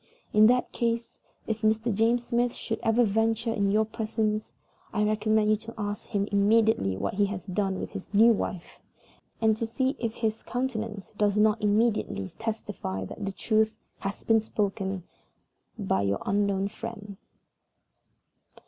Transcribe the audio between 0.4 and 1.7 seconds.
that case, if